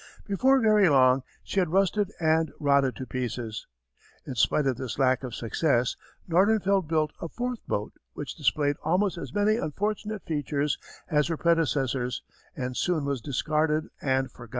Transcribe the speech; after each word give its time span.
Before 0.25 0.59
very 0.59 0.89
long 0.89 1.21
she 1.43 1.59
had 1.59 1.69
rusted 1.69 2.11
and 2.19 2.51
rotted 2.59 2.95
to 2.95 3.05
pieces. 3.05 3.67
In 4.25 4.33
spite 4.33 4.65
of 4.65 4.77
this 4.77 4.97
lack 4.97 5.21
of 5.23 5.35
success, 5.35 5.95
Nordenfeldt 6.27 6.87
built 6.87 7.13
a 7.21 7.27
fourth 7.29 7.59
boat 7.67 7.93
which 8.13 8.33
displayed 8.33 8.77
almost 8.81 9.19
as 9.19 9.31
many 9.31 9.57
unfortunate 9.57 10.23
features 10.25 10.79
as 11.07 11.27
her 11.27 11.37
predecessors 11.37 12.23
and 12.55 12.75
soon 12.75 13.05
was 13.05 13.21
discarded 13.21 13.89
and 14.01 14.31
forgotten. 14.31 14.49